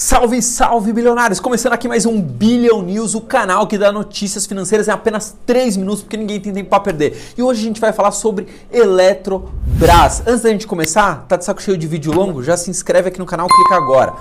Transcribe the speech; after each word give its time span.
Salve, 0.00 0.40
salve 0.40 0.92
bilionários! 0.92 1.40
Começando 1.40 1.72
aqui 1.72 1.88
mais 1.88 2.06
um 2.06 2.22
Billion 2.22 2.82
News, 2.82 3.16
o 3.16 3.20
canal 3.20 3.66
que 3.66 3.76
dá 3.76 3.90
notícias 3.90 4.46
financeiras 4.46 4.86
em 4.86 4.92
apenas 4.92 5.36
3 5.44 5.76
minutos, 5.76 6.02
porque 6.02 6.16
ninguém 6.16 6.38
tem 6.38 6.52
tempo 6.52 6.70
para 6.70 6.78
perder. 6.78 7.20
E 7.36 7.42
hoje 7.42 7.62
a 7.62 7.64
gente 7.64 7.80
vai 7.80 7.92
falar 7.92 8.12
sobre 8.12 8.46
Eletrobras. 8.70 10.22
Antes 10.24 10.42
da 10.42 10.50
gente 10.50 10.68
começar, 10.68 11.26
tá 11.26 11.34
de 11.34 11.44
saco 11.44 11.60
cheio 11.60 11.76
de 11.76 11.88
vídeo 11.88 12.12
longo? 12.12 12.44
Já 12.44 12.56
se 12.56 12.70
inscreve 12.70 13.08
aqui 13.08 13.18
no 13.18 13.26
canal, 13.26 13.48
clica 13.48 13.74
agora 13.74 14.14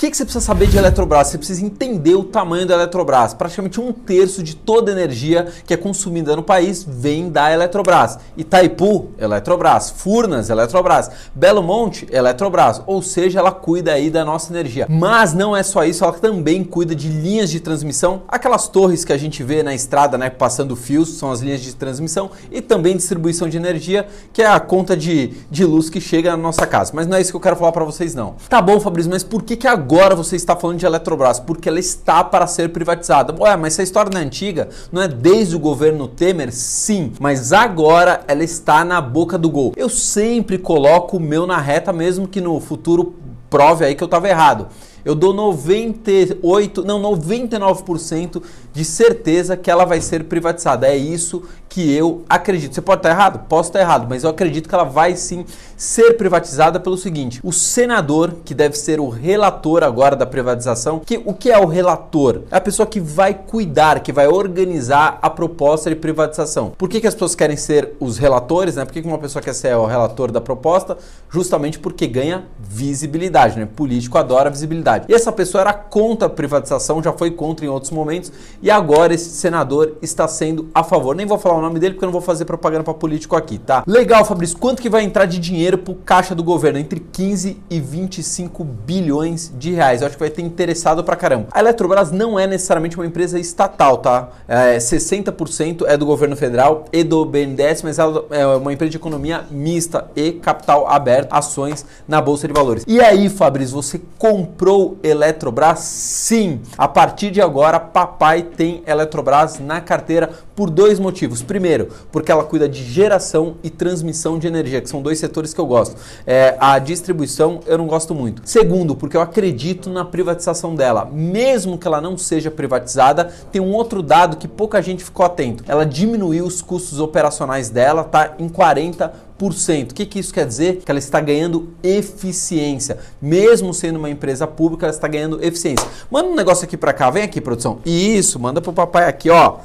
que, 0.00 0.10
que 0.10 0.16
você 0.16 0.24
precisa 0.24 0.42
saber 0.42 0.66
de 0.66 0.78
Eletrobras? 0.78 1.28
Você 1.28 1.36
precisa 1.36 1.62
entender 1.62 2.14
o 2.14 2.24
tamanho 2.24 2.66
da 2.66 2.72
Eletrobras. 2.72 3.34
Praticamente 3.34 3.78
um 3.78 3.92
terço 3.92 4.42
de 4.42 4.56
toda 4.56 4.90
a 4.90 4.94
energia 4.94 5.48
que 5.66 5.74
é 5.74 5.76
consumida 5.76 6.34
no 6.34 6.42
país 6.42 6.82
vem 6.88 7.28
da 7.28 7.52
Eletrobras. 7.52 8.18
Itaipu, 8.34 9.10
Eletrobras. 9.18 9.90
Furnas, 9.90 10.48
Eletrobras. 10.48 11.10
Belo 11.34 11.62
Monte, 11.62 12.08
Eletrobras. 12.10 12.80
Ou 12.86 13.02
seja, 13.02 13.40
ela 13.40 13.52
cuida 13.52 13.92
aí 13.92 14.08
da 14.08 14.24
nossa 14.24 14.50
energia. 14.50 14.86
Mas 14.88 15.34
não 15.34 15.54
é 15.54 15.62
só 15.62 15.84
isso, 15.84 16.02
ela 16.02 16.14
também 16.14 16.64
cuida 16.64 16.94
de 16.94 17.08
linhas 17.08 17.50
de 17.50 17.60
transmissão, 17.60 18.22
aquelas 18.26 18.68
torres 18.68 19.04
que 19.04 19.12
a 19.12 19.18
gente 19.18 19.42
vê 19.42 19.62
na 19.62 19.74
estrada, 19.74 20.16
né, 20.16 20.30
passando 20.30 20.74
fios, 20.76 21.10
são 21.18 21.30
as 21.30 21.40
linhas 21.40 21.60
de 21.60 21.74
transmissão, 21.74 22.30
e 22.50 22.62
também 22.62 22.96
distribuição 22.96 23.50
de 23.50 23.58
energia, 23.58 24.06
que 24.32 24.40
é 24.40 24.46
a 24.46 24.58
conta 24.58 24.96
de, 24.96 25.34
de 25.50 25.64
luz 25.64 25.90
que 25.90 26.00
chega 26.00 26.30
na 26.30 26.38
nossa 26.38 26.66
casa. 26.66 26.92
Mas 26.94 27.06
não 27.06 27.18
é 27.18 27.20
isso 27.20 27.30
que 27.30 27.36
eu 27.36 27.40
quero 27.40 27.56
falar 27.56 27.72
para 27.72 27.84
vocês 27.84 28.14
não. 28.14 28.36
Tá 28.48 28.62
bom, 28.62 28.80
Fabrício, 28.80 29.10
mas 29.10 29.22
por 29.22 29.42
que 29.42 29.56
que 29.56 29.66
agora 29.66 29.89
agora 29.90 30.14
você 30.14 30.36
está 30.36 30.54
falando 30.54 30.78
de 30.78 30.86
Eletrobras? 30.86 31.40
Porque 31.40 31.68
ela 31.68 31.80
está 31.80 32.22
para 32.22 32.46
ser 32.46 32.68
privatizada. 32.68 33.34
Ué, 33.36 33.56
mas 33.56 33.74
essa 33.74 33.82
história 33.82 34.08
não 34.08 34.20
é 34.20 34.24
antiga? 34.24 34.68
Não 34.92 35.02
é 35.02 35.08
desde 35.08 35.56
o 35.56 35.58
governo 35.58 36.06
Temer? 36.06 36.52
Sim, 36.52 37.12
mas 37.18 37.52
agora 37.52 38.22
ela 38.28 38.44
está 38.44 38.84
na 38.84 39.00
boca 39.00 39.36
do 39.36 39.50
gol. 39.50 39.72
Eu 39.76 39.88
sempre 39.88 40.58
coloco 40.58 41.16
o 41.16 41.20
meu 41.20 41.44
na 41.44 41.58
reta, 41.58 41.92
mesmo 41.92 42.28
que 42.28 42.40
no 42.40 42.60
futuro 42.60 43.16
prove 43.50 43.84
aí 43.84 43.96
que 43.96 44.02
eu 44.04 44.06
estava 44.06 44.28
errado 44.28 44.68
eu 45.04 45.14
dou 45.14 45.32
98, 45.32 46.84
não, 46.84 47.00
99% 47.00 48.42
de 48.72 48.84
certeza 48.84 49.56
que 49.56 49.70
ela 49.70 49.84
vai 49.84 50.00
ser 50.00 50.24
privatizada. 50.24 50.86
É 50.86 50.96
isso 50.96 51.42
que 51.70 51.94
eu 51.94 52.24
acredito. 52.28 52.74
Você 52.74 52.82
pode 52.82 52.98
estar 52.98 53.10
errado? 53.10 53.46
Posso 53.48 53.68
estar 53.68 53.80
errado, 53.80 54.06
mas 54.08 54.24
eu 54.24 54.30
acredito 54.30 54.68
que 54.68 54.74
ela 54.74 54.84
vai 54.84 55.14
sim 55.14 55.46
ser 55.76 56.14
privatizada 56.14 56.80
pelo 56.80 56.96
seguinte: 56.96 57.40
o 57.42 57.52
senador, 57.52 58.34
que 58.44 58.52
deve 58.52 58.76
ser 58.76 59.00
o 59.00 59.08
relator 59.08 59.84
agora 59.84 60.16
da 60.16 60.26
privatização, 60.26 60.98
que 60.98 61.22
o 61.24 61.32
que 61.32 61.50
é 61.50 61.58
o 61.58 61.66
relator? 61.66 62.42
É 62.50 62.56
a 62.56 62.60
pessoa 62.60 62.86
que 62.86 62.98
vai 62.98 63.32
cuidar, 63.32 64.00
que 64.00 64.12
vai 64.12 64.26
organizar 64.26 65.18
a 65.22 65.30
proposta 65.30 65.88
de 65.88 65.96
privatização. 65.96 66.72
Por 66.76 66.88
que, 66.88 67.00
que 67.00 67.06
as 67.06 67.14
pessoas 67.14 67.36
querem 67.36 67.56
ser 67.56 67.96
os 68.00 68.18
relatores, 68.18 68.74
né? 68.74 68.84
Por 68.84 68.92
que, 68.92 69.00
que 69.00 69.08
uma 69.08 69.18
pessoa 69.18 69.40
quer 69.40 69.54
ser 69.54 69.74
o 69.76 69.86
relator 69.86 70.32
da 70.32 70.40
proposta? 70.40 70.98
Justamente 71.30 71.78
porque 71.78 72.08
ganha 72.08 72.46
visibilidade, 72.58 73.56
né? 73.56 73.68
Político 73.76 74.18
adora 74.18 74.50
visibilidade. 74.50 75.06
E 75.08 75.14
essa 75.14 75.30
pessoa 75.30 75.60
era 75.60 75.72
contra 75.72 76.26
a 76.26 76.30
privatização, 76.30 77.00
já 77.00 77.12
foi 77.12 77.30
contra 77.30 77.64
em 77.64 77.68
outros 77.68 77.92
momentos, 77.92 78.32
e 78.60 78.68
agora 78.68 79.14
esse 79.14 79.30
senador 79.30 79.96
está 80.02 80.26
sendo 80.26 80.68
a 80.74 80.82
favor. 80.82 81.14
Nem 81.14 81.26
vou 81.26 81.38
falar 81.38 81.59
o 81.60 81.62
nome 81.62 81.78
dele 81.78 81.94
porque 81.94 82.04
eu 82.04 82.08
não 82.08 82.12
vou 82.12 82.20
fazer 82.20 82.44
propaganda 82.44 82.84
para 82.84 82.94
político 82.94 83.36
aqui, 83.36 83.58
tá? 83.58 83.84
Legal, 83.86 84.24
Fabrício. 84.24 84.58
Quanto 84.58 84.82
que 84.82 84.88
vai 84.88 85.04
entrar 85.04 85.26
de 85.26 85.38
dinheiro 85.38 85.78
pro 85.78 85.94
caixa 85.94 86.34
do 86.34 86.42
governo? 86.42 86.78
Entre 86.78 87.00
15 87.00 87.58
e 87.70 87.80
25 87.80 88.64
bilhões 88.64 89.52
de 89.56 89.72
reais. 89.72 90.00
Eu 90.00 90.06
acho 90.06 90.16
que 90.16 90.20
vai 90.20 90.30
ter 90.30 90.42
interessado 90.42 91.04
pra 91.04 91.16
caramba. 91.16 91.48
A 91.52 91.60
Eletrobras 91.60 92.10
não 92.10 92.38
é 92.38 92.46
necessariamente 92.46 92.96
uma 92.96 93.06
empresa 93.06 93.38
estatal, 93.38 93.98
tá? 93.98 94.28
É, 94.48 94.78
60% 94.78 95.84
é 95.86 95.96
do 95.96 96.06
governo 96.06 96.36
federal 96.36 96.84
e 96.92 97.04
do 97.04 97.24
BNDES, 97.24 97.82
mas 97.82 97.98
ela 97.98 98.24
é 98.30 98.46
uma 98.46 98.72
empresa 98.72 98.90
de 98.90 98.96
economia 98.96 99.44
mista 99.50 100.10
e 100.16 100.32
capital 100.32 100.88
aberto, 100.88 101.32
ações 101.32 101.84
na 102.06 102.20
bolsa 102.20 102.46
de 102.46 102.54
valores. 102.54 102.84
E 102.86 103.00
aí, 103.00 103.28
Fabrício, 103.28 103.74
você 103.74 104.00
comprou 104.18 104.98
Eletrobras? 105.02 105.80
Sim. 105.80 106.60
A 106.76 106.88
partir 106.88 107.30
de 107.30 107.40
agora, 107.40 107.78
papai 107.78 108.42
tem 108.42 108.82
Eletrobras 108.86 109.58
na 109.58 109.80
carteira 109.80 110.30
por 110.60 110.68
dois 110.68 110.98
motivos. 110.98 111.40
Primeiro, 111.40 111.88
porque 112.12 112.30
ela 112.30 112.44
cuida 112.44 112.68
de 112.68 112.84
geração 112.84 113.54
e 113.62 113.70
transmissão 113.70 114.38
de 114.38 114.46
energia, 114.46 114.82
que 114.82 114.90
são 114.90 115.00
dois 115.00 115.18
setores 115.18 115.54
que 115.54 115.58
eu 115.58 115.64
gosto. 115.64 115.96
É, 116.26 116.54
a 116.60 116.78
distribuição 116.78 117.60
eu 117.66 117.78
não 117.78 117.86
gosto 117.86 118.14
muito. 118.14 118.42
Segundo, 118.44 118.94
porque 118.94 119.16
eu 119.16 119.22
acredito 119.22 119.88
na 119.88 120.04
privatização 120.04 120.74
dela. 120.74 121.08
Mesmo 121.10 121.78
que 121.78 121.86
ela 121.86 121.98
não 121.98 122.18
seja 122.18 122.50
privatizada, 122.50 123.32
tem 123.50 123.58
um 123.58 123.72
outro 123.72 124.02
dado 124.02 124.36
que 124.36 124.46
pouca 124.46 124.82
gente 124.82 125.02
ficou 125.02 125.24
atento. 125.24 125.64
Ela 125.66 125.86
diminuiu 125.86 126.44
os 126.44 126.60
custos 126.60 127.00
operacionais 127.00 127.70
dela, 127.70 128.04
tá 128.04 128.34
em 128.38 128.46
40 128.46 129.30
o 129.42 129.94
que, 129.94 130.04
que 130.04 130.18
isso 130.18 130.34
quer 130.34 130.46
dizer? 130.46 130.82
Que 130.84 130.90
ela 130.90 130.98
está 130.98 131.18
ganhando 131.18 131.72
eficiência. 131.82 132.98
Mesmo 133.22 133.72
sendo 133.72 133.98
uma 133.98 134.10
empresa 134.10 134.46
pública, 134.46 134.84
ela 134.84 134.94
está 134.94 135.08
ganhando 135.08 135.42
eficiência. 135.42 135.88
Manda 136.10 136.28
um 136.28 136.34
negócio 136.34 136.66
aqui 136.66 136.76
para 136.76 136.92
cá, 136.92 137.08
vem 137.08 137.22
aqui, 137.22 137.40
produção. 137.40 137.78
Isso, 137.86 138.38
manda 138.38 138.60
pro 138.60 138.70
papai 138.70 139.08
aqui, 139.08 139.30
ó. 139.30 139.60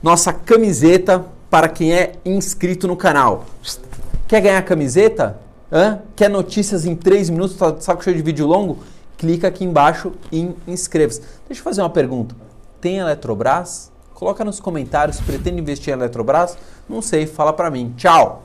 Nossa 0.00 0.32
camiseta 0.32 1.24
para 1.50 1.68
quem 1.68 1.92
é 1.92 2.12
inscrito 2.24 2.86
no 2.86 2.96
canal. 2.96 3.46
Quer 4.28 4.40
ganhar 4.40 4.62
camiseta? 4.62 5.40
Hã? 5.72 6.00
Quer 6.14 6.30
notícias 6.30 6.84
em 6.84 6.94
3 6.94 7.30
minutos? 7.30 7.56
Tá 7.56 7.74
saco 7.80 8.04
cheio 8.04 8.16
de 8.16 8.22
vídeo 8.22 8.46
longo? 8.46 8.78
Clica 9.16 9.48
aqui 9.48 9.64
embaixo 9.64 10.12
e 10.30 10.54
inscreva-se. 10.68 11.20
Deixa 11.48 11.60
eu 11.60 11.64
fazer 11.64 11.82
uma 11.82 11.90
pergunta. 11.90 12.36
Tem 12.80 12.98
Eletrobras? 12.98 13.90
Coloca 14.14 14.44
nos 14.44 14.60
comentários, 14.60 15.20
pretende 15.20 15.60
investir 15.60 15.92
em 15.92 15.96
Eletrobras? 15.96 16.56
Não 16.88 17.02
sei, 17.02 17.26
fala 17.26 17.52
para 17.52 17.68
mim. 17.68 17.92
Tchau! 17.96 18.44